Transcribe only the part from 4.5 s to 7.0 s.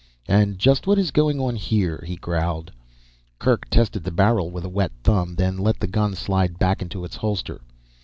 a wet thumb, then let the gun slide back